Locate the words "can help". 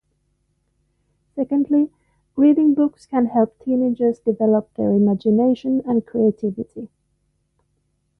3.05-3.59